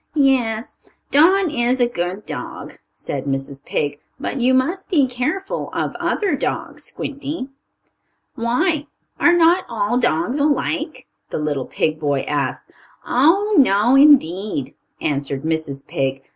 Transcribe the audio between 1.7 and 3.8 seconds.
a good dog," said Mrs.